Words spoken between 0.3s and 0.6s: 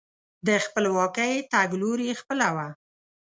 د